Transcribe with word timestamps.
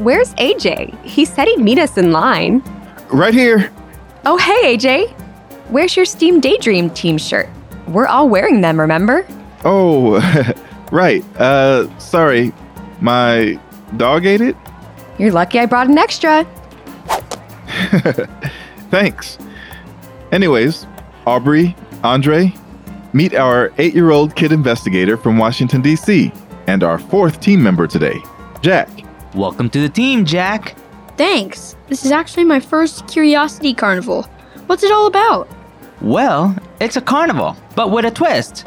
Where's 0.00 0.32
AJ? 0.36 1.04
He 1.04 1.26
said 1.26 1.46
he'd 1.46 1.58
meet 1.58 1.78
us 1.78 1.98
in 1.98 2.10
line. 2.10 2.62
Right 3.10 3.34
here. 3.34 3.70
Oh, 4.24 4.38
hey, 4.38 4.74
AJ. 4.74 5.10
Where's 5.68 5.94
your 5.94 6.06
Steam 6.06 6.40
Daydream 6.40 6.88
team 6.88 7.18
shirt? 7.18 7.50
We're 7.86 8.06
all 8.06 8.26
wearing 8.26 8.62
them, 8.62 8.80
remember? 8.80 9.26
Oh, 9.62 10.18
right. 10.90 11.22
Uh, 11.38 11.86
sorry. 11.98 12.50
My 13.02 13.60
dog 13.98 14.24
ate 14.24 14.40
it? 14.40 14.56
You're 15.18 15.32
lucky 15.32 15.58
I 15.58 15.66
brought 15.66 15.88
an 15.88 15.98
extra. 15.98 16.46
Thanks. 18.90 19.36
Anyways, 20.32 20.86
Aubrey, 21.26 21.76
Andre, 22.02 22.54
meet 23.12 23.34
our 23.34 23.70
eight 23.76 23.94
year 23.94 24.12
old 24.12 24.34
kid 24.34 24.50
investigator 24.50 25.18
from 25.18 25.36
Washington, 25.36 25.82
D.C., 25.82 26.32
and 26.68 26.82
our 26.82 26.98
fourth 26.98 27.38
team 27.40 27.62
member 27.62 27.86
today, 27.86 28.18
Jack. 28.62 28.88
Welcome 29.34 29.70
to 29.70 29.80
the 29.80 29.88
team, 29.88 30.24
Jack. 30.24 30.74
Thanks. 31.16 31.76
This 31.86 32.04
is 32.04 32.10
actually 32.10 32.42
my 32.42 32.58
first 32.58 33.06
Curiosity 33.06 33.72
Carnival. 33.72 34.24
What's 34.66 34.82
it 34.82 34.90
all 34.90 35.06
about? 35.06 35.48
Well, 36.00 36.56
it's 36.80 36.96
a 36.96 37.00
carnival, 37.00 37.56
but 37.76 37.92
with 37.92 38.04
a 38.06 38.10
twist. 38.10 38.66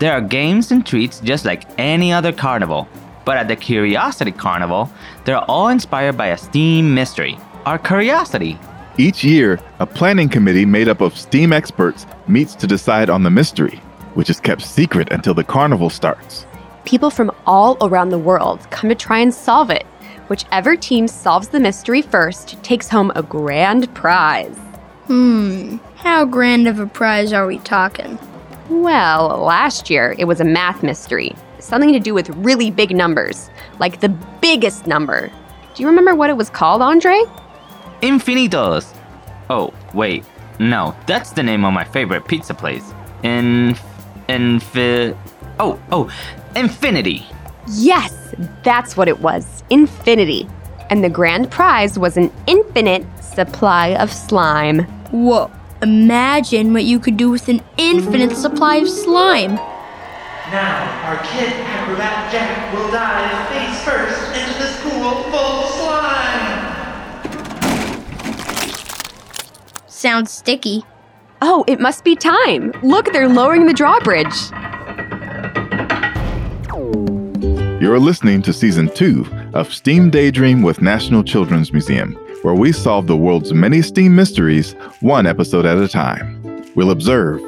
There 0.00 0.12
are 0.12 0.20
games 0.20 0.70
and 0.70 0.84
treats 0.84 1.18
just 1.20 1.46
like 1.46 1.64
any 1.78 2.12
other 2.12 2.30
carnival. 2.30 2.88
But 3.24 3.38
at 3.38 3.48
the 3.48 3.56
Curiosity 3.56 4.32
Carnival, 4.32 4.90
they're 5.24 5.50
all 5.50 5.68
inspired 5.68 6.18
by 6.18 6.26
a 6.26 6.36
STEAM 6.36 6.94
mystery, 6.94 7.38
our 7.64 7.78
curiosity. 7.78 8.58
Each 8.98 9.24
year, 9.24 9.60
a 9.78 9.86
planning 9.86 10.28
committee 10.28 10.66
made 10.66 10.88
up 10.88 11.00
of 11.00 11.16
STEAM 11.16 11.54
experts 11.54 12.04
meets 12.28 12.54
to 12.56 12.66
decide 12.66 13.08
on 13.08 13.22
the 13.22 13.30
mystery, 13.30 13.80
which 14.12 14.28
is 14.28 14.40
kept 14.40 14.60
secret 14.60 15.10
until 15.10 15.32
the 15.32 15.44
carnival 15.44 15.88
starts. 15.88 16.44
People 16.84 17.08
from 17.08 17.30
all 17.46 17.78
around 17.80 18.10
the 18.10 18.18
world 18.18 18.70
come 18.70 18.90
to 18.90 18.94
try 18.94 19.20
and 19.20 19.32
solve 19.32 19.70
it. 19.70 19.86
Whichever 20.32 20.76
team 20.76 21.08
solves 21.08 21.48
the 21.48 21.60
mystery 21.60 22.00
first 22.00 22.56
takes 22.62 22.88
home 22.88 23.12
a 23.14 23.22
grand 23.22 23.94
prize. 23.94 24.56
Hmm, 25.06 25.76
how 25.96 26.24
grand 26.24 26.66
of 26.66 26.78
a 26.78 26.86
prize 26.86 27.34
are 27.34 27.46
we 27.46 27.58
talking? 27.58 28.18
Well, 28.70 29.36
last 29.36 29.90
year 29.90 30.14
it 30.18 30.24
was 30.24 30.40
a 30.40 30.44
math 30.44 30.82
mystery, 30.82 31.36
something 31.58 31.92
to 31.92 32.00
do 32.00 32.14
with 32.14 32.30
really 32.30 32.70
big 32.70 32.96
numbers, 32.96 33.50
like 33.78 34.00
the 34.00 34.08
biggest 34.40 34.86
number. 34.86 35.30
Do 35.74 35.82
you 35.82 35.86
remember 35.86 36.14
what 36.14 36.30
it 36.30 36.36
was 36.38 36.48
called, 36.48 36.80
Andre? 36.80 37.24
Infinitos. 38.00 38.86
Oh, 39.50 39.74
wait. 39.92 40.24
No, 40.58 40.96
that's 41.06 41.32
the 41.32 41.42
name 41.42 41.62
of 41.66 41.74
my 41.74 41.84
favorite 41.84 42.26
pizza 42.26 42.54
place. 42.54 42.94
In. 43.22 43.76
Infi. 44.30 45.14
Oh, 45.60 45.78
oh, 45.90 46.10
Infinity. 46.56 47.26
Yes, 47.68 48.34
that's 48.64 48.96
what 48.96 49.08
it 49.08 49.20
was 49.20 49.62
infinity. 49.70 50.48
And 50.90 51.02
the 51.02 51.08
grand 51.08 51.50
prize 51.50 51.98
was 51.98 52.16
an 52.16 52.32
infinite 52.46 53.06
supply 53.22 53.94
of 53.94 54.12
slime. 54.12 54.80
Whoa, 55.10 55.50
imagine 55.80 56.72
what 56.72 56.84
you 56.84 56.98
could 56.98 57.16
do 57.16 57.30
with 57.30 57.48
an 57.48 57.62
infinite 57.76 58.36
supply 58.36 58.76
of 58.76 58.88
slime. 58.88 59.54
Now, 60.50 61.08
our 61.08 61.16
kid 61.24 61.52
acrobat 61.52 62.30
Jack 62.32 62.74
will 62.74 62.90
dive 62.90 63.48
face 63.48 63.82
first 63.84 64.36
into 64.36 64.58
this 64.58 64.80
pool 64.82 65.22
full 65.30 65.62
of 65.62 65.70
slime. 65.70 66.58
Sounds 69.86 70.30
sticky. 70.30 70.84
Oh, 71.40 71.64
it 71.66 71.80
must 71.80 72.04
be 72.04 72.16
time. 72.16 72.72
Look, 72.82 73.12
they're 73.12 73.28
lowering 73.28 73.66
the 73.66 73.72
drawbridge. 73.72 74.34
You're 77.82 77.98
listening 77.98 78.42
to 78.42 78.52
season 78.52 78.94
two 78.94 79.26
of 79.54 79.74
STEAM 79.74 80.10
Daydream 80.10 80.62
with 80.62 80.80
National 80.82 81.24
Children's 81.24 81.72
Museum, 81.72 82.12
where 82.42 82.54
we 82.54 82.70
solve 82.70 83.08
the 83.08 83.16
world's 83.16 83.52
many 83.52 83.82
STEAM 83.82 84.14
mysteries 84.14 84.74
one 85.00 85.26
episode 85.26 85.66
at 85.66 85.76
a 85.78 85.88
time. 85.88 86.64
We'll 86.76 86.92
observe, 86.92 87.40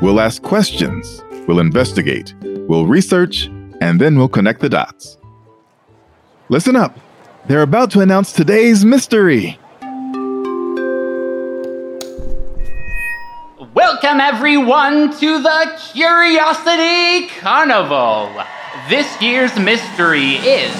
we'll 0.00 0.18
ask 0.18 0.40
questions, 0.40 1.22
we'll 1.46 1.58
investigate, 1.60 2.32
we'll 2.40 2.86
research, 2.86 3.48
and 3.82 4.00
then 4.00 4.16
we'll 4.16 4.30
connect 4.30 4.60
the 4.60 4.70
dots. 4.70 5.18
Listen 6.48 6.74
up. 6.74 6.98
They're 7.46 7.60
about 7.60 7.90
to 7.90 8.00
announce 8.00 8.32
today's 8.32 8.86
mystery. 8.86 9.58
Welcome, 13.74 14.20
everyone, 14.20 15.12
to 15.18 15.42
the 15.42 15.78
Curiosity 15.92 17.28
Carnival. 17.40 18.42
This 18.88 19.20
year's 19.20 19.54
mystery 19.58 20.36
is 20.36 20.72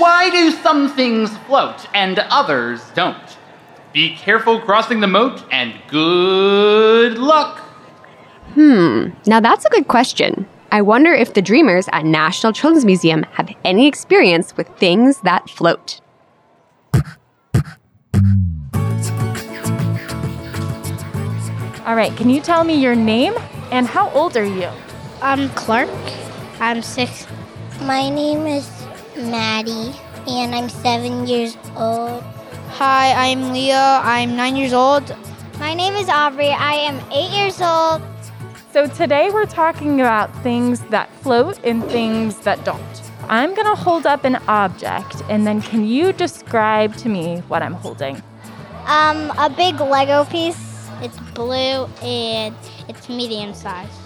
Why 0.00 0.28
do 0.28 0.50
some 0.50 0.92
things 0.96 1.36
float 1.46 1.86
and 1.94 2.18
others 2.18 2.82
don't? 2.96 3.38
Be 3.92 4.16
careful 4.16 4.58
crossing 4.58 4.98
the 4.98 5.06
moat 5.06 5.44
and 5.52 5.72
good 5.86 7.18
luck. 7.18 7.60
Hmm, 8.54 9.10
now 9.26 9.38
that's 9.38 9.64
a 9.64 9.68
good 9.68 9.86
question. 9.86 10.48
I 10.72 10.82
wonder 10.82 11.14
if 11.14 11.34
the 11.34 11.42
dreamers 11.42 11.88
at 11.92 12.04
National 12.04 12.52
Children's 12.52 12.84
Museum 12.84 13.22
have 13.34 13.54
any 13.64 13.86
experience 13.86 14.56
with 14.56 14.66
things 14.76 15.20
that 15.20 15.48
float. 15.48 16.00
All 21.86 21.94
right, 21.94 22.12
can 22.16 22.28
you 22.28 22.40
tell 22.40 22.64
me 22.64 22.74
your 22.74 22.96
name 22.96 23.34
and 23.70 23.86
how 23.86 24.10
old 24.10 24.36
are 24.36 24.44
you? 24.44 24.68
I'm 25.22 25.50
Clark. 25.50 25.90
I'm 26.60 26.80
six. 26.80 27.26
My 27.82 28.08
name 28.08 28.46
is 28.46 28.66
Maddie, 29.18 29.92
and 30.26 30.54
I'm 30.54 30.70
seven 30.70 31.26
years 31.26 31.58
old. 31.76 32.22
Hi, 32.80 33.12
I'm 33.30 33.52
Leah. 33.52 34.00
I'm 34.02 34.34
nine 34.34 34.56
years 34.56 34.72
old. 34.72 35.14
My 35.58 35.74
name 35.74 35.92
is 35.96 36.08
Aubrey. 36.08 36.48
I 36.48 36.72
am 36.72 36.98
eight 37.12 37.30
years 37.36 37.60
old. 37.60 38.00
So 38.72 38.86
today 38.86 39.28
we're 39.30 39.44
talking 39.44 40.00
about 40.00 40.34
things 40.42 40.80
that 40.88 41.14
float 41.16 41.60
and 41.64 41.84
things 41.84 42.38
that 42.38 42.64
don't. 42.64 42.80
I'm 43.28 43.54
gonna 43.54 43.76
hold 43.76 44.06
up 44.06 44.24
an 44.24 44.36
object, 44.48 45.22
and 45.28 45.46
then 45.46 45.60
can 45.60 45.84
you 45.84 46.14
describe 46.14 46.96
to 46.96 47.10
me 47.10 47.40
what 47.40 47.62
I'm 47.62 47.74
holding? 47.74 48.22
Um, 48.86 49.30
a 49.38 49.52
big 49.54 49.78
Lego 49.80 50.24
piece. 50.24 50.88
It's 51.02 51.18
blue 51.34 51.84
and 52.00 52.54
it's 52.88 53.06
medium 53.10 53.52
size. 53.52 53.99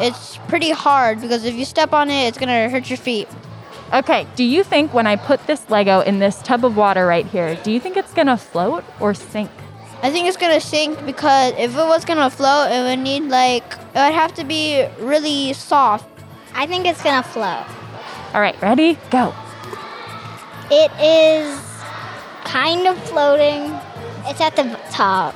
It's 0.00 0.38
pretty 0.48 0.70
hard 0.70 1.20
because 1.20 1.44
if 1.44 1.54
you 1.54 1.64
step 1.64 1.92
on 1.92 2.10
it, 2.10 2.28
it's 2.28 2.38
gonna 2.38 2.68
hurt 2.68 2.90
your 2.90 2.96
feet. 2.96 3.28
Okay, 3.92 4.26
do 4.34 4.42
you 4.42 4.64
think 4.64 4.92
when 4.92 5.06
I 5.06 5.16
put 5.16 5.46
this 5.46 5.70
Lego 5.70 6.00
in 6.00 6.18
this 6.18 6.42
tub 6.42 6.64
of 6.64 6.76
water 6.76 7.06
right 7.06 7.24
here, 7.24 7.54
do 7.62 7.70
you 7.70 7.78
think 7.78 7.96
it's 7.96 8.12
gonna 8.12 8.36
float 8.36 8.84
or 9.00 9.14
sink? 9.14 9.50
I 10.02 10.10
think 10.10 10.26
it's 10.28 10.36
gonna 10.36 10.60
sink 10.60 11.04
because 11.06 11.54
if 11.56 11.72
it 11.72 11.86
was 11.86 12.04
gonna 12.04 12.28
float, 12.28 12.70
it 12.70 12.82
would 12.82 12.98
need 12.98 13.24
like 13.24 13.64
it 13.94 13.98
would 13.98 14.14
have 14.14 14.34
to 14.34 14.44
be 14.44 14.86
really 14.98 15.52
soft. 15.52 16.08
I 16.54 16.66
think 16.66 16.86
it's 16.86 17.02
gonna 17.02 17.22
float. 17.22 17.64
All 18.34 18.40
right, 18.40 18.60
ready? 18.60 18.98
Go. 19.10 19.32
It 20.70 20.90
is 21.00 21.60
kind 22.44 22.86
of 22.86 22.98
floating. 23.04 23.72
It's 24.26 24.40
at 24.40 24.56
the 24.56 24.78
top. 24.90 25.34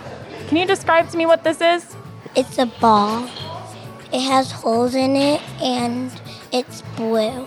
Can 0.49 0.56
you 0.56 0.67
describe 0.67 1.09
to 1.11 1.17
me 1.17 1.25
what 1.25 1.44
this 1.44 1.61
is? 1.61 1.97
It's 2.34 2.59
a 2.59 2.67
ball. 2.67 3.28
It 4.12 4.21
has 4.22 4.50
holes 4.50 4.94
in 4.94 5.15
it 5.15 5.41
and 5.62 6.10
it's 6.53 6.82
blue. 6.97 7.47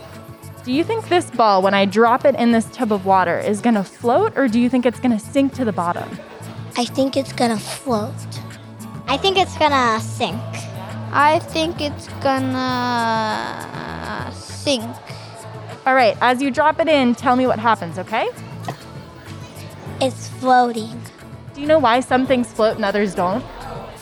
Do 0.64 0.72
you 0.72 0.86
think 0.86 1.10
this 1.10 1.30
ball, 1.30 1.62
when 1.62 1.74
I 1.74 1.84
drop 1.86 2.24
it 2.24 2.36
in 2.36 2.54
this 2.54 2.66
tub 2.68 2.94
of 2.94 3.06
water, 3.06 3.38
is 3.38 3.60
gonna 3.60 3.84
float 3.84 4.38
or 4.38 4.48
do 4.48 4.62
you 4.62 4.70
think 4.70 4.86
it's 4.86 5.00
gonna 5.00 5.20
sink 5.20 5.54
to 5.56 5.66
the 5.66 5.74
bottom? 5.74 6.10
I 6.78 6.86
think 6.86 7.18
it's 7.18 7.34
gonna 7.34 7.60
float. 7.60 8.14
I 9.08 9.18
think 9.18 9.38
it's 9.38 9.58
gonna 9.58 10.00
sink. 10.00 10.40
I 11.12 11.40
think 11.40 11.82
it's 11.82 12.08
gonna 12.24 12.72
sink. 14.34 14.86
All 15.86 15.94
right, 15.96 16.18
as 16.22 16.42
you 16.42 16.50
drop 16.50 16.80
it 16.80 16.88
in, 16.88 17.14
tell 17.14 17.36
me 17.36 17.46
what 17.46 17.60
happens, 17.60 18.00
okay? 18.00 18.30
It's 20.00 20.30
floating. 20.30 21.02
Do 21.54 21.60
you 21.60 21.68
know 21.68 21.80
why 21.80 22.00
some 22.00 22.26
things 22.26 22.52
float 22.52 22.78
and 22.78 22.86
others 22.86 23.14
don't? 23.14 23.44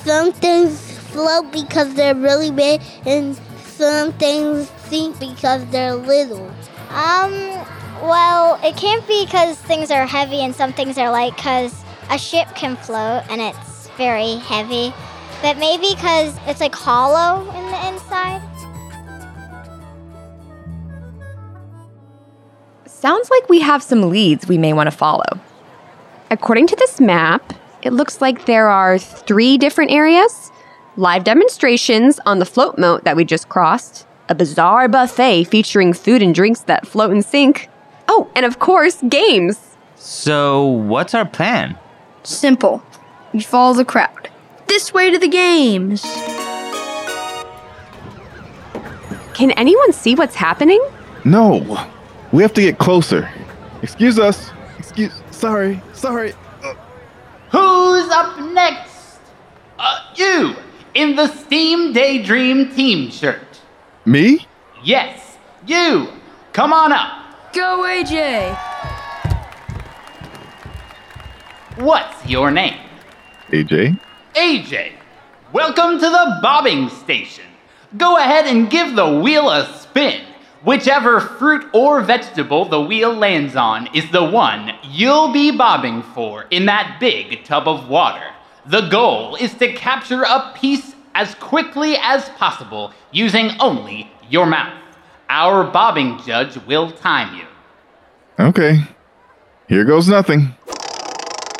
Some 0.03 0.31
things 0.31 0.90
float 1.11 1.51
because 1.51 1.93
they're 1.93 2.15
really 2.15 2.51
big, 2.51 2.81
and 3.05 3.35
some 3.63 4.13
things 4.13 4.69
sink 4.85 5.19
because 5.19 5.65
they're 5.67 5.95
little. 5.95 6.47
Um, 6.89 7.31
well, 8.01 8.59
it 8.63 8.75
can't 8.75 9.07
be 9.07 9.25
because 9.25 9.57
things 9.57 9.91
are 9.91 10.05
heavy 10.05 10.41
and 10.41 10.55
some 10.55 10.73
things 10.73 10.97
are 10.97 11.11
light, 11.11 11.35
because 11.35 11.83
a 12.09 12.17
ship 12.17 12.47
can 12.55 12.75
float 12.75 13.23
and 13.29 13.41
it's 13.41 13.87
very 13.97 14.35
heavy. 14.35 14.93
But 15.41 15.57
maybe 15.57 15.87
because 15.95 16.37
it's 16.47 16.59
like 16.59 16.75
hollow 16.75 17.41
in 17.41 17.71
the 17.71 17.87
inside. 17.87 18.41
Sounds 22.85 23.29
like 23.31 23.49
we 23.49 23.61
have 23.61 23.81
some 23.81 24.09
leads 24.09 24.47
we 24.47 24.59
may 24.59 24.73
want 24.73 24.85
to 24.85 24.95
follow. 24.95 25.39
According 26.29 26.67
to 26.67 26.75
this 26.75 26.99
map, 27.01 27.53
it 27.81 27.93
looks 27.93 28.21
like 28.21 28.45
there 28.45 28.69
are 28.69 28.99
three 28.99 29.57
different 29.57 29.89
areas 29.89 30.51
live 30.97 31.23
demonstrations 31.23 32.19
on 32.25 32.39
the 32.39 32.45
float 32.45 32.77
moat 32.77 33.03
that 33.03 33.15
we 33.15 33.25
just 33.25 33.49
crossed, 33.49 34.05
a 34.29 34.35
bizarre 34.35 34.87
buffet 34.87 35.45
featuring 35.45 35.93
food 35.93 36.21
and 36.21 36.35
drinks 36.35 36.61
that 36.61 36.87
float 36.87 37.11
and 37.11 37.23
sink. 37.23 37.69
Oh, 38.07 38.29
and 38.35 38.45
of 38.45 38.59
course, 38.59 39.01
games. 39.07 39.59
So, 39.95 40.65
what's 40.65 41.13
our 41.13 41.25
plan? 41.25 41.77
Simple. 42.23 42.83
We 43.33 43.41
follow 43.41 43.73
the 43.73 43.85
crowd. 43.85 44.29
This 44.67 44.93
way 44.93 45.11
to 45.11 45.17
the 45.19 45.27
games. 45.27 46.01
Can 49.33 49.51
anyone 49.51 49.93
see 49.93 50.15
what's 50.15 50.35
happening? 50.35 50.81
No, 51.23 51.87
we 52.31 52.41
have 52.41 52.53
to 52.53 52.61
get 52.61 52.77
closer. 52.77 53.29
Excuse 53.81 54.19
us. 54.19 54.51
Excuse. 54.77 55.13
Sorry. 55.31 55.81
Sorry. 55.93 56.33
Who's 57.51 58.09
up 58.09 58.39
next? 58.53 59.19
Uh, 59.79 59.99
you, 60.15 60.55
in 60.93 61.15
the 61.15 61.27
Steam 61.27 61.93
Daydream 61.93 62.73
team 62.75 63.09
shirt. 63.09 63.61
Me? 64.05 64.47
Yes, 64.83 65.37
you. 65.65 66.09
Come 66.53 66.73
on 66.73 66.91
up. 66.91 67.53
Go, 67.53 67.83
AJ. 67.83 68.57
What's 71.77 72.25
your 72.27 72.51
name? 72.51 72.79
AJ. 73.49 73.99
AJ. 74.35 74.93
Welcome 75.53 75.99
to 75.99 76.09
the 76.09 76.39
bobbing 76.41 76.89
station. 76.89 77.45
Go 77.97 78.17
ahead 78.17 78.45
and 78.47 78.69
give 78.69 78.95
the 78.95 79.19
wheel 79.19 79.49
a 79.49 79.65
spin. 79.79 80.21
Whichever 80.63 81.19
fruit 81.19 81.67
or 81.73 82.01
vegetable 82.01 82.65
the 82.65 82.81
wheel 82.81 83.13
lands 83.13 83.55
on 83.55 83.87
is 83.95 84.09
the 84.11 84.23
one 84.23 84.71
you'll 84.83 85.33
be 85.33 85.51
bobbing 85.51 86.03
for 86.03 86.45
in 86.51 86.65
that 86.67 86.97
big 86.99 87.43
tub 87.43 87.67
of 87.67 87.89
water. 87.89 88.27
The 88.65 88.89
goal 88.89 89.35
is 89.35 89.53
to 89.55 89.73
capture 89.73 90.21
a 90.21 90.51
piece 90.55 90.95
as 91.15 91.33
quickly 91.35 91.95
as 92.01 92.29
possible 92.29 92.93
using 93.11 93.51
only 93.59 94.11
your 94.29 94.45
mouth. 94.45 94.77
Our 95.29 95.63
bobbing 95.63 96.19
judge 96.25 96.57
will 96.67 96.91
time 96.91 97.35
you. 97.35 97.45
Okay. 98.39 98.83
Here 99.67 99.83
goes 99.83 100.07
nothing. 100.07 100.53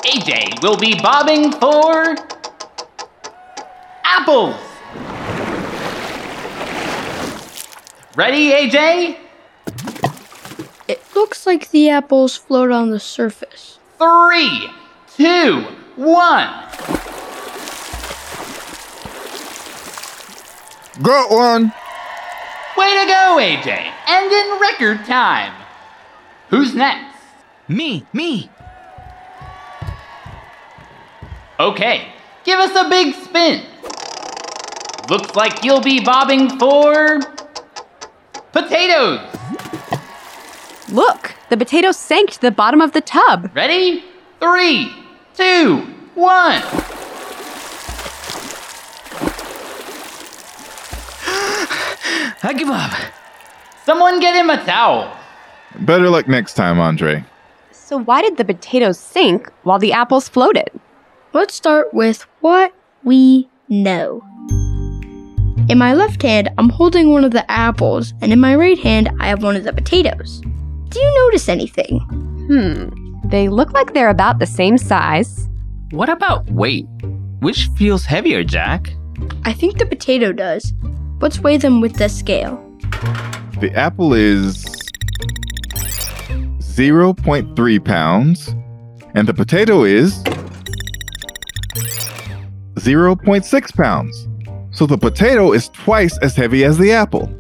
AJ 0.04 0.62
will 0.62 0.78
be 0.78 1.00
bobbing 1.02 1.52
for 1.54 2.16
apples. 4.04 4.56
Ready, 8.16 8.52
AJ? 8.52 9.18
It 10.88 11.02
looks 11.16 11.48
like 11.48 11.72
the 11.72 11.90
apples 11.90 12.36
float 12.36 12.72
on 12.72 12.90
the 12.90 13.00
surface. 13.00 13.80
Three, 13.98 14.70
two, 15.16 15.66
one. 15.96 16.48
Got 21.02 21.32
one. 21.32 21.74
Way 22.78 22.94
to 23.00 23.06
go, 23.06 23.38
AJ! 23.40 23.92
And 24.08 24.32
in 24.32 24.60
record 24.60 25.06
time. 25.06 25.54
Who's 26.50 26.76
next? 26.76 27.16
Me, 27.68 28.06
me. 28.14 28.50
Okay, 31.60 32.08
give 32.44 32.60
us 32.60 32.76
a 32.76 32.90
big 32.90 33.14
spin. 33.16 33.64
Looks 35.10 35.36
like 35.36 35.64
you'll 35.64 35.82
be 35.82 36.04
bobbing 36.04 36.58
for 36.58 37.20
potatoes. 38.52 39.20
Look, 40.90 41.36
the 41.50 41.58
potato 41.58 41.92
sank 41.92 42.32
to 42.32 42.42
the 42.42 42.52
bottom 42.52 42.82
of 42.82 42.92
the 42.92 43.02
tub. 43.02 43.52
Ready? 43.54 44.04
Three, 44.40 44.92
two, 45.36 45.78
one. 46.16 46.62
I 52.44 52.54
give 52.58 52.70
up. 52.70 52.92
Someone 53.86 54.20
get 54.20 54.36
him 54.36 54.50
a 54.50 54.64
towel. 54.64 55.16
Better 55.80 56.10
luck 56.10 56.28
next 56.28 56.56
time, 56.56 56.80
Andre. 56.80 57.24
So, 57.72 58.00
why 58.00 58.22
did 58.22 58.38
the 58.38 58.46
potatoes 58.46 59.00
sink 59.00 59.52
while 59.64 59.80
the 59.80 59.94
apples 59.94 60.28
floated? 60.30 60.70
Let's 61.34 61.56
start 61.56 61.94
with 61.94 62.26
what 62.42 62.74
we 63.04 63.50
know. 63.70 64.22
In 65.70 65.78
my 65.78 65.94
left 65.94 66.22
hand, 66.22 66.50
I'm 66.58 66.70
holding 66.70 67.12
one 67.12 67.24
of 67.24 67.32
the 67.32 67.50
apples, 67.50 68.14
and 68.22 68.34
in 68.34 68.40
my 68.40 68.56
right 68.56 68.80
hand, 68.80 69.10
I 69.20 69.28
have 69.28 69.44
one 69.44 69.56
of 69.56 69.64
the 69.64 69.74
potatoes. 69.74 70.42
Do 70.90 71.00
you 71.00 71.14
notice 71.26 71.48
anything? 71.48 72.00
Hmm, 72.48 72.90
they 73.32 73.50
look 73.50 73.72
like 73.72 73.94
they're 73.94 74.10
about 74.10 74.40
the 74.40 74.46
same 74.46 74.78
size. 74.78 75.48
What 75.92 76.10
about 76.10 76.50
weight? 76.52 76.86
Which 77.40 77.70
feels 77.78 78.06
heavier, 78.06 78.44
Jack? 78.44 78.94
I 79.46 79.54
think 79.54 79.78
the 79.78 79.86
potato 79.86 80.32
does. 80.32 80.74
Let's 81.22 81.40
weigh 81.40 81.58
them 81.58 81.82
with 81.82 81.96
the 81.96 82.10
scale. 82.10 82.58
The 83.60 83.72
apple 83.76 84.14
is 84.14 84.66
0.3 86.60 87.86
pounds, 87.86 88.56
and 89.16 89.28
the 89.28 89.34
potato 89.34 89.84
is 89.84 90.22
0.6 92.76 93.76
pounds. 93.76 94.28
So 94.72 94.86
the 94.86 94.98
potato 94.98 95.52
is 95.52 95.70
twice 95.70 96.18
as 96.20 96.36
heavy 96.36 96.64
as 96.64 96.78
the 96.78 96.92
apple. 96.92 97.34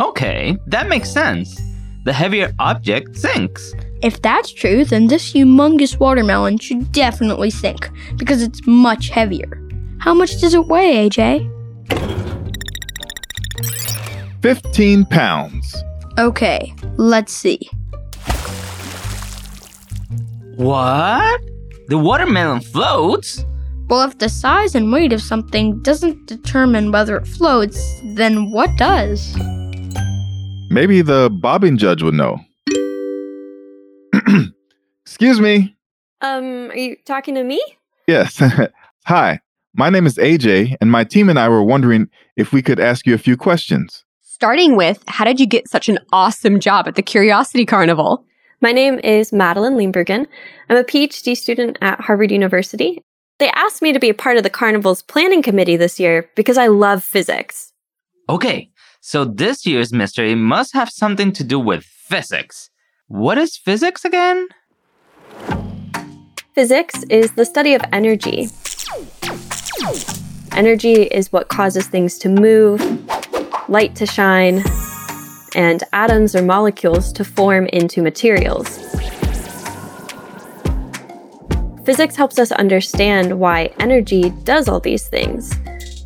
Okay, 0.00 0.56
that 0.66 0.88
makes 0.88 1.10
sense. 1.10 1.60
The 2.04 2.12
heavier 2.12 2.52
object 2.58 3.16
sinks. 3.16 3.72
If 4.00 4.22
that's 4.22 4.52
true, 4.52 4.84
then 4.84 5.08
this 5.08 5.32
humongous 5.32 5.98
watermelon 5.98 6.58
should 6.58 6.92
definitely 6.92 7.50
sink 7.50 7.90
because 8.16 8.42
it's 8.42 8.64
much 8.66 9.08
heavier. 9.08 9.60
How 9.98 10.14
much 10.14 10.40
does 10.40 10.54
it 10.54 10.66
weigh, 10.66 11.08
AJ? 11.08 11.54
15 14.42 15.04
pounds. 15.06 15.76
Okay, 16.16 16.72
let's 16.96 17.32
see. 17.32 17.68
What? 20.54 21.40
The 21.88 21.98
watermelon 21.98 22.60
floats? 22.60 23.44
Well, 23.88 24.02
if 24.02 24.18
the 24.18 24.28
size 24.28 24.74
and 24.76 24.92
weight 24.92 25.12
of 25.12 25.22
something 25.22 25.82
doesn't 25.82 26.26
determine 26.26 26.92
whether 26.92 27.16
it 27.16 27.26
floats, 27.26 28.00
then 28.14 28.52
what 28.52 28.76
does? 28.76 29.34
Maybe 30.70 31.00
the 31.02 31.30
bobbing 31.40 31.78
judge 31.78 32.02
would 32.02 32.14
know. 32.14 32.38
Excuse 35.18 35.40
me. 35.40 35.76
Um, 36.20 36.70
are 36.70 36.76
you 36.76 36.94
talking 37.04 37.34
to 37.34 37.42
me? 37.42 37.60
Yes. 38.06 38.40
Hi, 39.06 39.40
my 39.74 39.90
name 39.90 40.06
is 40.06 40.14
AJ, 40.16 40.76
and 40.80 40.92
my 40.92 41.02
team 41.02 41.28
and 41.28 41.40
I 41.40 41.48
were 41.48 41.64
wondering 41.64 42.08
if 42.36 42.52
we 42.52 42.62
could 42.62 42.78
ask 42.78 43.04
you 43.04 43.14
a 43.14 43.18
few 43.18 43.36
questions. 43.36 44.04
Starting 44.20 44.76
with, 44.76 45.02
how 45.08 45.24
did 45.24 45.40
you 45.40 45.46
get 45.46 45.68
such 45.68 45.88
an 45.88 45.98
awesome 46.12 46.60
job 46.60 46.86
at 46.86 46.94
the 46.94 47.02
Curiosity 47.02 47.66
Carnival? 47.66 48.24
My 48.60 48.70
name 48.70 49.00
is 49.00 49.32
Madeline 49.32 49.72
Limbergen. 49.72 50.28
I'm 50.70 50.76
a 50.76 50.84
PhD 50.84 51.36
student 51.36 51.78
at 51.80 52.00
Harvard 52.00 52.30
University. 52.30 53.02
They 53.40 53.50
asked 53.50 53.82
me 53.82 53.92
to 53.92 53.98
be 53.98 54.10
a 54.10 54.14
part 54.14 54.36
of 54.36 54.44
the 54.44 54.50
carnival's 54.50 55.02
planning 55.02 55.42
committee 55.42 55.76
this 55.76 55.98
year 55.98 56.30
because 56.36 56.58
I 56.58 56.68
love 56.68 57.02
physics. 57.02 57.72
Okay, 58.28 58.70
so 59.00 59.24
this 59.24 59.66
year's 59.66 59.92
mystery 59.92 60.36
must 60.36 60.74
have 60.74 60.90
something 60.90 61.32
to 61.32 61.42
do 61.42 61.58
with 61.58 61.82
physics. 61.82 62.70
What 63.08 63.36
is 63.36 63.56
physics 63.56 64.04
again? 64.04 64.46
Physics 66.58 67.04
is 67.04 67.30
the 67.34 67.44
study 67.44 67.74
of 67.74 67.82
energy. 67.92 68.48
Energy 70.56 71.02
is 71.02 71.32
what 71.32 71.46
causes 71.46 71.86
things 71.86 72.18
to 72.18 72.28
move, 72.28 72.80
light 73.68 73.94
to 73.94 74.04
shine, 74.04 74.64
and 75.54 75.84
atoms 75.92 76.34
or 76.34 76.42
molecules 76.42 77.12
to 77.12 77.24
form 77.24 77.66
into 77.66 78.02
materials. 78.02 78.76
Physics 81.84 82.16
helps 82.16 82.40
us 82.40 82.50
understand 82.50 83.38
why 83.38 83.72
energy 83.78 84.30
does 84.42 84.68
all 84.68 84.80
these 84.80 85.06
things. 85.06 85.56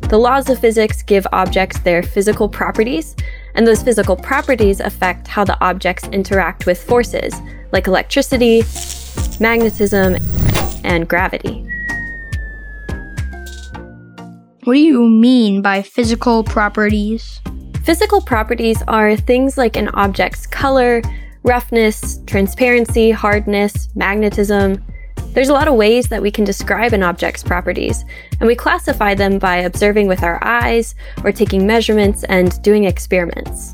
The 0.01 0.19
laws 0.19 0.51
of 0.51 0.59
physics 0.59 1.01
give 1.01 1.25
objects 1.31 1.79
their 1.79 2.03
physical 2.03 2.47
properties, 2.47 3.15
and 3.55 3.65
those 3.65 3.81
physical 3.81 4.15
properties 4.15 4.81
affect 4.81 5.27
how 5.27 5.45
the 5.45 5.59
objects 5.65 6.07
interact 6.09 6.67
with 6.67 6.79
forces 6.79 7.33
like 7.71 7.87
electricity, 7.87 8.61
magnetism, 9.39 10.15
and 10.83 11.07
gravity. 11.07 11.65
What 14.63 14.75
do 14.75 14.79
you 14.79 15.03
mean 15.03 15.61
by 15.61 15.81
physical 15.81 16.43
properties? 16.43 17.41
Physical 17.83 18.21
properties 18.21 18.81
are 18.87 19.17
things 19.17 19.57
like 19.57 19.75
an 19.75 19.89
object's 19.89 20.47
color, 20.47 21.01
roughness, 21.43 22.21
transparency, 22.25 23.11
hardness, 23.11 23.89
magnetism. 23.93 24.81
There's 25.33 25.49
a 25.49 25.53
lot 25.53 25.67
of 25.67 25.73
ways 25.73 26.07
that 26.07 26.21
we 26.21 26.31
can 26.31 26.45
describe 26.45 26.93
an 26.93 27.03
object's 27.03 27.43
properties, 27.43 28.05
and 28.39 28.47
we 28.47 28.55
classify 28.55 29.15
them 29.15 29.37
by 29.37 29.57
observing 29.57 30.07
with 30.07 30.23
our 30.23 30.41
eyes 30.43 30.95
or 31.25 31.33
taking 31.33 31.67
measurements 31.67 32.23
and 32.25 32.61
doing 32.61 32.85
experiments. 32.85 33.73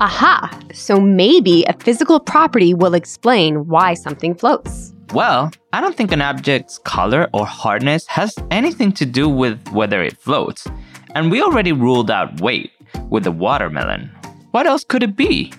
Aha! 0.00 0.58
So 0.72 0.98
maybe 0.98 1.64
a 1.64 1.74
physical 1.74 2.18
property 2.18 2.72
will 2.72 2.94
explain 2.94 3.66
why 3.66 3.92
something 3.92 4.34
floats. 4.34 4.94
Well, 5.12 5.50
I 5.72 5.80
don't 5.80 5.96
think 5.96 6.12
an 6.12 6.22
object's 6.22 6.78
color 6.78 7.28
or 7.32 7.44
hardness 7.44 8.06
has 8.06 8.32
anything 8.52 8.92
to 8.92 9.04
do 9.04 9.28
with 9.28 9.68
whether 9.72 10.02
it 10.04 10.16
floats. 10.16 10.68
And 11.16 11.32
we 11.32 11.42
already 11.42 11.72
ruled 11.72 12.12
out 12.12 12.40
weight 12.40 12.70
with 13.08 13.24
the 13.24 13.32
watermelon. 13.32 14.08
What 14.52 14.68
else 14.68 14.84
could 14.84 15.02
it 15.02 15.16
be? 15.16 15.52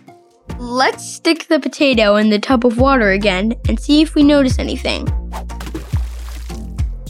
Let's 0.57 1.05
stick 1.05 1.47
the 1.49 1.59
potato 1.59 2.15
in 2.15 2.29
the 2.29 2.39
tub 2.39 2.65
of 2.65 2.77
water 2.77 3.11
again 3.11 3.55
and 3.67 3.77
see 3.77 4.01
if 4.01 4.15
we 4.15 4.23
notice 4.23 4.57
anything. 4.57 5.05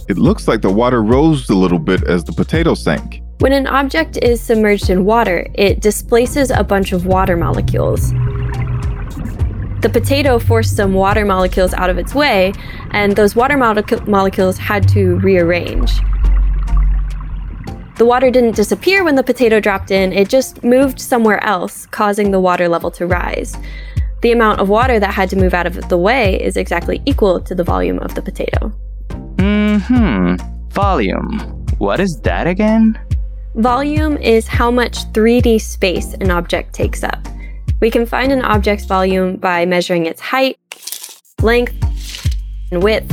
It 0.09 0.17
looks 0.17 0.47
like 0.47 0.61
the 0.61 0.71
water 0.71 1.03
rose 1.03 1.47
a 1.47 1.55
little 1.55 1.79
bit 1.79 2.03
as 2.05 2.23
the 2.23 2.33
potato 2.33 2.73
sank. 2.73 3.21
When 3.37 3.53
an 3.53 3.67
object 3.67 4.17
is 4.17 4.41
submerged 4.41 4.89
in 4.89 5.05
water, 5.05 5.47
it 5.53 5.79
displaces 5.79 6.49
a 6.49 6.63
bunch 6.63 6.91
of 6.91 7.05
water 7.05 7.37
molecules. 7.37 8.13
The 9.81 9.89
potato 9.89 10.37
forced 10.37 10.75
some 10.75 10.93
water 10.93 11.25
molecules 11.25 11.73
out 11.73 11.89
of 11.89 11.97
its 11.97 12.13
way, 12.13 12.53
and 12.91 13.15
those 13.15 13.35
water 13.35 13.57
molecu- 13.57 14.07
molecules 14.07 14.57
had 14.57 14.87
to 14.89 15.17
rearrange. 15.19 15.91
The 17.97 18.05
water 18.05 18.31
didn't 18.31 18.55
disappear 18.55 19.03
when 19.03 19.15
the 19.15 19.23
potato 19.23 19.59
dropped 19.59 19.91
in, 19.91 20.13
it 20.13 20.29
just 20.29 20.63
moved 20.63 20.99
somewhere 20.99 21.43
else, 21.43 21.85
causing 21.87 22.31
the 22.31 22.39
water 22.39 22.67
level 22.67 22.91
to 22.91 23.07
rise. 23.07 23.55
The 24.21 24.31
amount 24.31 24.59
of 24.59 24.69
water 24.69 24.99
that 24.99 25.13
had 25.13 25.29
to 25.31 25.35
move 25.35 25.53
out 25.53 25.65
of 25.65 25.89
the 25.89 25.97
way 25.97 26.39
is 26.41 26.57
exactly 26.57 27.01
equal 27.05 27.41
to 27.41 27.55
the 27.55 27.63
volume 27.63 27.97
of 27.99 28.13
the 28.13 28.21
potato. 28.21 28.69
Hmm. 29.39 30.35
Volume. 30.69 31.65
What 31.79 31.99
is 31.99 32.19
that 32.21 32.45
again? 32.45 32.99
Volume 33.55 34.15
is 34.17 34.47
how 34.47 34.69
much 34.69 35.11
3D 35.13 35.59
space 35.59 36.13
an 36.13 36.29
object 36.29 36.73
takes 36.73 37.03
up. 37.03 37.27
We 37.81 37.89
can 37.89 38.05
find 38.05 38.31
an 38.31 38.43
object's 38.43 38.85
volume 38.85 39.37
by 39.37 39.65
measuring 39.65 40.05
its 40.05 40.21
height, 40.21 40.55
length, 41.41 41.75
and 42.71 42.83
width, 42.83 43.11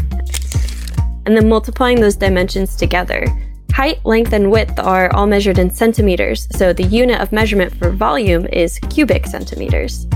and 1.24 1.34
then 1.34 1.48
multiplying 1.48 2.00
those 2.00 2.16
dimensions 2.16 2.76
together. 2.76 3.26
Height, 3.72 4.04
length, 4.04 4.34
and 4.34 4.50
width 4.50 4.78
are 4.78 5.10
all 5.14 5.26
measured 5.26 5.58
in 5.58 5.70
centimeters, 5.70 6.46
so 6.54 6.74
the 6.74 6.84
unit 6.84 7.18
of 7.20 7.32
measurement 7.32 7.74
for 7.76 7.90
volume 7.90 8.44
is 8.46 8.78
cubic 8.90 9.26
centimeters. 9.26 10.06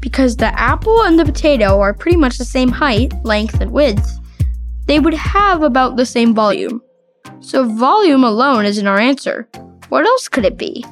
Because 0.00 0.36
the 0.36 0.58
apple 0.60 1.02
and 1.04 1.18
the 1.18 1.24
potato 1.24 1.80
are 1.80 1.94
pretty 1.94 2.18
much 2.18 2.36
the 2.36 2.44
same 2.44 2.68
height, 2.68 3.14
length, 3.24 3.62
and 3.62 3.72
width, 3.72 4.18
they 4.86 5.00
would 5.00 5.14
have 5.14 5.62
about 5.62 5.96
the 5.96 6.04
same 6.04 6.34
volume. 6.34 6.82
So 7.40 7.64
volume 7.64 8.24
alone 8.24 8.66
isn't 8.66 8.86
our 8.86 8.98
answer. 8.98 9.48
What 9.88 10.04
else 10.04 10.28
could 10.28 10.44
it 10.44 10.58
be? 10.58 10.84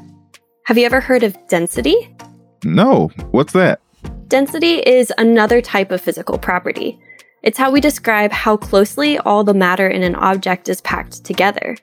Have 0.65 0.79
you 0.79 0.87
ever 0.87 1.01
heard 1.01 1.23
of 1.23 1.37
density? 1.49 2.17
No, 2.65 3.09
what's 3.31 3.53
that? 3.53 3.81
Density 4.29 4.79
is 4.79 5.13
another 5.19 5.61
type 5.61 5.91
of 5.91 6.01
physical 6.01 6.39
property. 6.39 6.99
It's 7.43 7.59
how 7.59 7.71
we 7.71 7.81
describe 7.81 8.33
how 8.33 8.57
closely 8.57 9.19
all 9.19 9.45
the 9.45 9.55
matter 9.55 9.87
in 9.87 10.03
an 10.03 10.15
object 10.15 10.69
is 10.69 10.81
packed 10.81 11.25
together. 11.25 11.77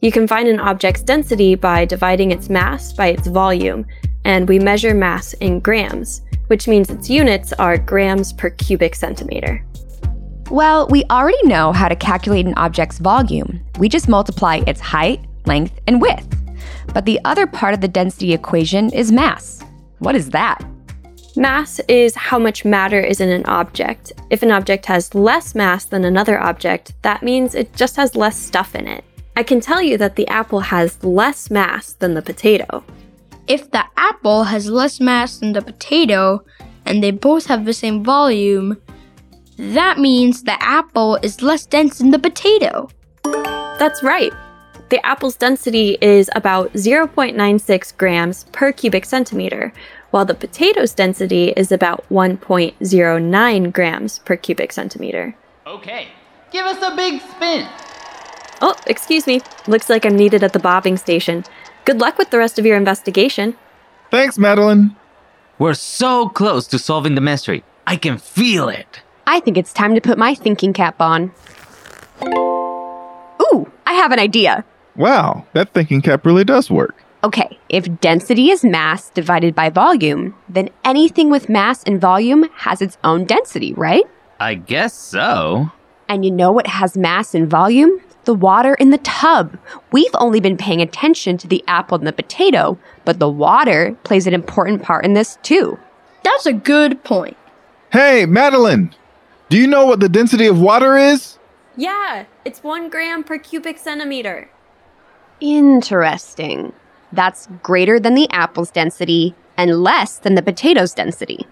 You 0.00 0.12
can 0.12 0.26
find 0.26 0.48
an 0.48 0.60
object's 0.60 1.02
density 1.02 1.54
by 1.54 1.84
dividing 1.84 2.30
its 2.30 2.50
mass 2.50 2.92
by 2.92 3.06
its 3.06 3.26
volume, 3.26 3.86
and 4.24 4.48
we 4.48 4.58
measure 4.58 4.92
mass 4.92 5.32
in 5.34 5.60
grams, 5.60 6.20
which 6.48 6.68
means 6.68 6.90
its 6.90 7.08
units 7.08 7.52
are 7.54 7.78
grams 7.78 8.32
per 8.32 8.50
cubic 8.50 8.94
centimeter. 8.94 9.64
Well, 10.50 10.88
we 10.88 11.04
already 11.04 11.42
know 11.46 11.72
how 11.72 11.88
to 11.88 11.96
calculate 11.96 12.44
an 12.44 12.54
object's 12.58 12.98
volume. 12.98 13.64
We 13.78 13.88
just 13.88 14.08
multiply 14.08 14.62
its 14.66 14.80
height, 14.80 15.24
length, 15.46 15.80
and 15.86 16.02
width. 16.02 16.36
But 16.92 17.06
the 17.06 17.18
other 17.24 17.46
part 17.46 17.72
of 17.72 17.80
the 17.80 17.88
density 17.88 18.34
equation 18.34 18.92
is 18.92 19.10
mass. 19.10 19.63
What 20.04 20.16
is 20.16 20.28
that? 20.30 20.62
Mass 21.34 21.80
is 21.88 22.14
how 22.14 22.38
much 22.38 22.62
matter 22.62 23.00
is 23.00 23.22
in 23.22 23.30
an 23.30 23.46
object. 23.46 24.12
If 24.28 24.42
an 24.42 24.50
object 24.50 24.84
has 24.84 25.14
less 25.14 25.54
mass 25.54 25.86
than 25.86 26.04
another 26.04 26.38
object, 26.38 26.92
that 27.00 27.22
means 27.22 27.54
it 27.54 27.72
just 27.72 27.96
has 27.96 28.14
less 28.14 28.38
stuff 28.38 28.74
in 28.74 28.86
it. 28.86 29.02
I 29.34 29.42
can 29.42 29.62
tell 29.62 29.80
you 29.80 29.96
that 29.96 30.16
the 30.16 30.28
apple 30.28 30.60
has 30.60 31.02
less 31.02 31.50
mass 31.50 31.94
than 31.94 32.12
the 32.12 32.20
potato. 32.20 32.84
If 33.46 33.70
the 33.70 33.82
apple 33.96 34.44
has 34.44 34.68
less 34.68 35.00
mass 35.00 35.38
than 35.38 35.54
the 35.54 35.62
potato, 35.62 36.44
and 36.84 37.02
they 37.02 37.10
both 37.10 37.46
have 37.46 37.64
the 37.64 37.72
same 37.72 38.04
volume, 38.04 38.76
that 39.56 39.98
means 39.98 40.42
the 40.42 40.62
apple 40.62 41.16
is 41.22 41.40
less 41.40 41.64
dense 41.64 41.96
than 41.96 42.10
the 42.10 42.18
potato. 42.18 42.90
That's 43.22 44.02
right. 44.02 44.34
The 44.94 45.04
apple's 45.04 45.34
density 45.34 45.98
is 46.00 46.30
about 46.36 46.72
0.96 46.74 47.96
grams 47.96 48.44
per 48.52 48.70
cubic 48.70 49.04
centimeter, 49.04 49.72
while 50.12 50.24
the 50.24 50.36
potato's 50.36 50.94
density 50.94 51.48
is 51.56 51.72
about 51.72 52.08
1.09 52.10 53.72
grams 53.72 54.18
per 54.20 54.36
cubic 54.36 54.70
centimeter. 54.70 55.34
Okay, 55.66 56.06
give 56.52 56.64
us 56.64 56.80
a 56.80 56.94
big 56.94 57.20
spin. 57.22 57.66
Oh, 58.62 58.76
excuse 58.86 59.26
me. 59.26 59.40
Looks 59.66 59.90
like 59.90 60.06
I'm 60.06 60.14
needed 60.14 60.44
at 60.44 60.52
the 60.52 60.60
bobbing 60.60 60.96
station. 60.96 61.42
Good 61.86 61.98
luck 62.00 62.16
with 62.16 62.30
the 62.30 62.38
rest 62.38 62.60
of 62.60 62.64
your 62.64 62.76
investigation. 62.76 63.56
Thanks, 64.12 64.38
Madeline. 64.38 64.94
We're 65.58 65.74
so 65.74 66.28
close 66.28 66.68
to 66.68 66.78
solving 66.78 67.16
the 67.16 67.20
mystery. 67.20 67.64
I 67.84 67.96
can 67.96 68.18
feel 68.18 68.68
it. 68.68 69.02
I 69.26 69.40
think 69.40 69.58
it's 69.58 69.72
time 69.72 69.96
to 69.96 70.00
put 70.00 70.18
my 70.18 70.36
thinking 70.36 70.72
cap 70.72 71.00
on. 71.00 71.32
Ooh, 72.22 73.72
I 73.86 73.94
have 73.94 74.12
an 74.12 74.20
idea. 74.20 74.64
Wow, 74.96 75.46
that 75.52 75.72
thinking 75.72 76.02
cap 76.02 76.24
really 76.24 76.44
does 76.44 76.70
work. 76.70 77.02
Okay, 77.24 77.58
if 77.68 78.00
density 78.00 78.50
is 78.50 78.64
mass 78.64 79.10
divided 79.10 79.54
by 79.54 79.70
volume, 79.70 80.34
then 80.48 80.68
anything 80.84 81.30
with 81.30 81.48
mass 81.48 81.82
and 81.84 82.00
volume 82.00 82.48
has 82.56 82.82
its 82.82 82.98
own 83.02 83.24
density, 83.24 83.72
right? 83.74 84.04
I 84.38 84.54
guess 84.54 84.92
so. 84.92 85.70
And 86.08 86.24
you 86.24 86.30
know 86.30 86.52
what 86.52 86.66
has 86.66 86.98
mass 86.98 87.34
and 87.34 87.48
volume? 87.48 87.98
The 88.24 88.34
water 88.34 88.74
in 88.74 88.90
the 88.90 88.98
tub. 88.98 89.58
We've 89.90 90.14
only 90.14 90.38
been 90.38 90.56
paying 90.56 90.82
attention 90.82 91.38
to 91.38 91.48
the 91.48 91.64
apple 91.66 91.96
and 91.96 92.06
the 92.06 92.12
potato, 92.12 92.78
but 93.04 93.18
the 93.18 93.28
water 93.28 93.96
plays 94.04 94.26
an 94.26 94.34
important 94.34 94.82
part 94.82 95.04
in 95.04 95.14
this 95.14 95.38
too. 95.42 95.78
That's 96.22 96.46
a 96.46 96.52
good 96.52 97.02
point. 97.04 97.36
Hey, 97.90 98.26
Madeline, 98.26 98.94
do 99.48 99.56
you 99.56 99.66
know 99.66 99.86
what 99.86 100.00
the 100.00 100.08
density 100.08 100.46
of 100.46 100.60
water 100.60 100.96
is? 100.96 101.38
Yeah, 101.76 102.24
it's 102.44 102.62
one 102.62 102.88
gram 102.88 103.24
per 103.24 103.38
cubic 103.38 103.78
centimeter. 103.78 104.50
Interesting. 105.40 106.72
That's 107.12 107.48
greater 107.62 108.00
than 108.00 108.14
the 108.14 108.28
apple's 108.30 108.70
density 108.70 109.34
and 109.56 109.82
less 109.82 110.18
than 110.18 110.34
the 110.34 110.42
potato's 110.42 110.94
density. 110.94 111.46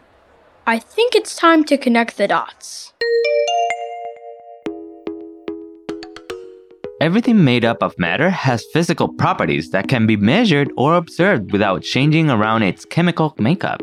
I 0.66 0.78
think 0.78 1.14
it's 1.14 1.36
time 1.36 1.64
to 1.64 1.76
connect 1.76 2.16
the 2.16 2.28
dots. 2.28 2.92
Everything 7.00 7.42
made 7.42 7.64
up 7.64 7.82
of 7.82 7.98
matter 7.98 8.30
has 8.30 8.64
physical 8.72 9.12
properties 9.12 9.70
that 9.70 9.88
can 9.88 10.06
be 10.06 10.16
measured 10.16 10.70
or 10.76 10.94
observed 10.94 11.50
without 11.50 11.82
changing 11.82 12.30
around 12.30 12.62
its 12.62 12.84
chemical 12.84 13.34
makeup. 13.38 13.82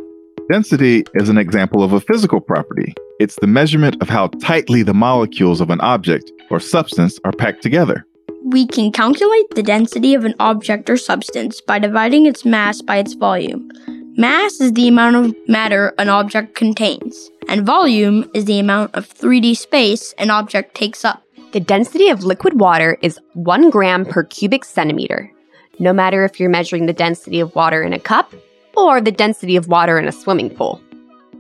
Density 0.50 1.04
is 1.16 1.28
an 1.28 1.38
example 1.38 1.84
of 1.84 1.92
a 1.92 2.00
physical 2.00 2.40
property. 2.40 2.94
It's 3.20 3.36
the 3.42 3.48
measurement 3.48 4.02
of 4.02 4.08
how 4.08 4.28
tightly 4.42 4.84
the 4.84 4.94
molecules 4.94 5.60
of 5.60 5.70
an 5.70 5.82
object 5.82 6.32
or 6.50 6.62
substance 6.62 7.20
are 7.26 7.34
packed 7.34 7.62
together. 7.62 8.06
We 8.52 8.66
can 8.66 8.92
calculate 8.92 9.52
the 9.54 9.62
density 9.62 10.16
of 10.16 10.26
an 10.26 10.34
object 10.40 10.90
or 10.90 10.98
substance 10.98 11.62
by 11.62 11.78
dividing 11.78 12.26
its 12.26 12.46
mass 12.46 12.82
by 12.82 12.98
its 12.98 13.14
volume. 13.14 13.70
Mass 14.18 14.60
is 14.60 14.74
the 14.74 14.88
amount 14.88 15.18
of 15.18 15.36
matter 15.48 15.94
an 16.00 16.10
object 16.10 16.56
contains, 16.56 17.30
and 17.48 17.64
volume 17.64 18.28
is 18.34 18.46
the 18.46 18.58
amount 18.58 18.96
of 18.96 19.08
3D 19.08 19.56
space 19.56 20.16
an 20.18 20.32
object 20.32 20.74
takes 20.74 21.06
up. 21.06 21.22
The 21.52 21.60
density 21.60 22.10
of 22.10 22.24
liquid 22.24 22.60
water 22.60 22.98
is 23.04 23.20
1 23.36 23.70
gram 23.70 24.04
per 24.04 24.24
cubic 24.24 24.66
centimeter, 24.66 25.32
no 25.78 25.94
matter 25.94 26.26
if 26.26 26.40
you're 26.40 26.50
measuring 26.50 26.88
the 26.88 26.94
density 26.94 27.40
of 27.40 27.54
water 27.54 27.84
in 27.84 27.94
a 27.94 28.00
cup 28.00 28.34
or 28.76 29.00
the 29.00 29.12
density 29.12 29.58
of 29.58 29.68
water 29.68 30.00
in 30.00 30.08
a 30.08 30.12
swimming 30.12 30.50
pool. 30.50 30.82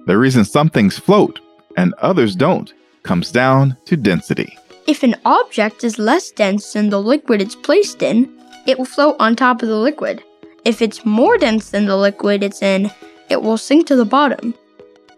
The 0.05 0.15
reason 0.15 0.45
some 0.45 0.69
things 0.69 0.99
float 0.99 1.39
and 1.75 1.95
others 1.95 2.35
don't 2.35 2.71
comes 3.01 3.31
down 3.31 3.77
to 3.85 3.97
density. 3.97 4.55
If 4.89 5.03
an 5.03 5.17
object 5.23 5.83
is 5.83 5.99
less 5.99 6.31
dense 6.31 6.73
than 6.73 6.89
the 6.89 6.99
liquid 6.99 7.43
it's 7.43 7.53
placed 7.53 8.01
in, 8.01 8.27
it 8.65 8.79
will 8.79 8.85
float 8.85 9.17
on 9.19 9.35
top 9.35 9.61
of 9.61 9.69
the 9.69 9.75
liquid. 9.75 10.23
If 10.65 10.81
it's 10.81 11.05
more 11.05 11.37
dense 11.37 11.69
than 11.69 11.85
the 11.85 11.95
liquid 11.95 12.41
it's 12.41 12.63
in, 12.63 12.89
it 13.29 13.43
will 13.43 13.59
sink 13.59 13.85
to 13.85 13.95
the 13.95 14.03
bottom. 14.03 14.55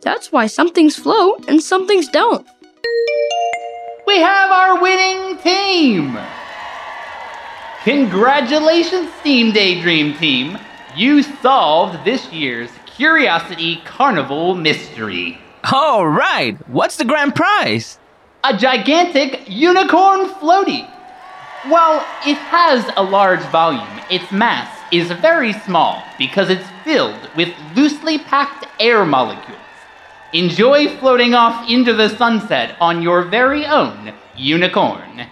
That's 0.02 0.30
why 0.30 0.48
some 0.48 0.74
things 0.74 0.98
float 0.98 1.46
and 1.48 1.64
some 1.64 1.88
things 1.88 2.10
don't. 2.10 2.46
We 4.06 4.20
have 4.20 4.52
our 4.52 4.82
winning 4.82 5.38
team! 5.38 6.20
Congratulations, 7.86 9.10
Steam 9.22 9.54
Daydream 9.54 10.18
Team! 10.18 10.58
You 10.98 11.24
solved 11.24 12.04
this 12.04 12.30
year's 12.34 12.72
Curiosity 12.88 13.82
Carnival 13.86 14.54
mystery. 14.54 15.38
All 15.72 16.06
right, 16.06 16.58
what's 16.68 16.98
the 16.98 17.06
grand 17.06 17.36
prize? 17.36 17.98
A 18.44 18.58
gigantic 18.58 19.48
unicorn 19.48 20.26
floaty. 20.26 20.90
While 21.68 22.04
it 22.26 22.38
has 22.38 22.90
a 22.98 23.04
large 23.04 23.44
volume, 23.52 24.02
its 24.10 24.32
mass 24.32 24.68
is 24.92 25.12
very 25.12 25.54
small 25.54 26.04
because 26.18 26.50
it's 26.50 26.68
filled 26.84 27.30
with 27.36 27.50
loosely 27.76 28.18
packed 28.18 28.66
air 28.80 29.06
molecules. 29.06 29.60
Enjoy 30.34 30.88
floating 30.98 31.36
off 31.36 31.70
into 31.70 31.94
the 31.94 32.10
sunset 32.10 32.76
on 32.82 33.04
your 33.04 33.22
very 33.26 33.64
own 33.64 34.12
unicorn. 34.36 35.28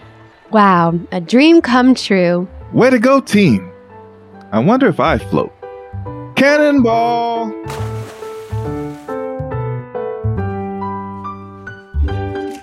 Wow, 0.52 1.00
a 1.10 1.20
dream 1.20 1.62
come 1.62 1.96
true. 1.96 2.48
Way 2.72 2.90
to 2.90 3.00
go, 3.00 3.20
team! 3.20 3.72
I 4.52 4.60
wonder 4.60 4.86
if 4.86 5.00
I 5.00 5.18
float. 5.18 5.52
Cannonball! 6.36 7.89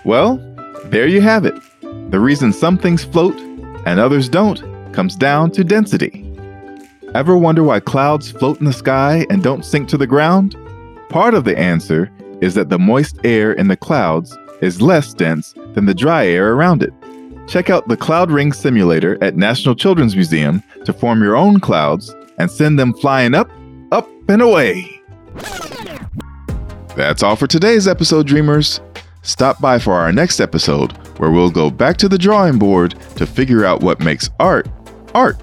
Well, 0.07 0.37
there 0.85 1.05
you 1.05 1.19
have 1.19 1.45
it. 1.45 1.53
The 1.81 2.19
reason 2.21 2.53
some 2.53 2.77
things 2.77 3.03
float 3.03 3.37
and 3.85 3.99
others 3.99 4.29
don't 4.29 4.93
comes 4.93 5.17
down 5.17 5.51
to 5.51 5.65
density. 5.65 6.23
Ever 7.13 7.37
wonder 7.37 7.61
why 7.61 7.81
clouds 7.81 8.31
float 8.31 8.59
in 8.61 8.65
the 8.65 8.71
sky 8.71 9.27
and 9.29 9.43
don't 9.43 9.65
sink 9.65 9.89
to 9.89 9.97
the 9.97 10.07
ground? 10.07 10.55
Part 11.09 11.33
of 11.33 11.43
the 11.43 11.59
answer 11.59 12.09
is 12.39 12.53
that 12.53 12.69
the 12.69 12.79
moist 12.79 13.19
air 13.25 13.51
in 13.51 13.67
the 13.67 13.75
clouds 13.75 14.37
is 14.61 14.81
less 14.81 15.13
dense 15.13 15.53
than 15.73 15.87
the 15.87 15.93
dry 15.93 16.25
air 16.25 16.53
around 16.53 16.83
it. 16.83 16.93
Check 17.45 17.69
out 17.69 17.89
the 17.89 17.97
Cloud 17.97 18.31
Ring 18.31 18.53
Simulator 18.53 19.21
at 19.21 19.35
National 19.35 19.75
Children's 19.75 20.15
Museum 20.15 20.63
to 20.85 20.93
form 20.93 21.21
your 21.21 21.35
own 21.35 21.59
clouds 21.59 22.15
and 22.37 22.49
send 22.49 22.79
them 22.79 22.93
flying 22.93 23.35
up, 23.35 23.51
up, 23.91 24.07
and 24.29 24.41
away. 24.41 25.01
That's 26.95 27.23
all 27.23 27.35
for 27.35 27.47
today's 27.47 27.89
episode, 27.89 28.25
Dreamers. 28.25 28.79
Stop 29.27 29.59
by 29.59 29.77
for 29.77 29.91
our 29.93 30.13
next 30.13 30.39
episode 30.39 30.93
where 31.19 31.31
we'll 31.31 31.51
go 31.51 31.69
back 31.69 31.97
to 31.97 32.07
the 32.07 32.17
drawing 32.17 32.57
board 32.57 32.97
to 33.17 33.27
figure 33.27 33.65
out 33.65 33.81
what 33.81 33.99
makes 33.99 34.29
art 34.39 34.69
art. 35.13 35.35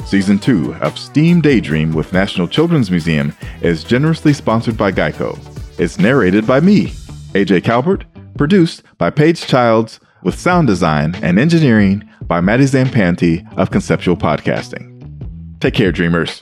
Season 0.10 0.40
2 0.40 0.74
of 0.82 0.98
STEAM 0.98 1.40
Daydream 1.40 1.94
with 1.94 2.12
National 2.12 2.48
Children's 2.48 2.90
Museum 2.90 3.32
is 3.62 3.84
generously 3.84 4.34
sponsored 4.34 4.76
by 4.76 4.92
Geico. 4.92 5.38
It's 5.80 6.00
narrated 6.00 6.48
by 6.48 6.62
me, 6.62 6.88
AJ 7.36 7.64
Calvert, 7.64 8.06
produced 8.36 8.82
by 8.98 9.12
Paige 9.12 9.46
Childs, 9.46 10.00
with 10.24 10.34
sound 10.34 10.66
design 10.66 11.14
and 11.22 11.38
engineering 11.38 12.10
by 12.24 12.42
Maddie 12.42 12.64
Zampanti 12.64 13.46
of 13.56 13.70
Conceptual 13.70 14.18
Podcasting. 14.18 15.60
Take 15.60 15.76
care, 15.76 15.92
dreamers. 15.92 16.42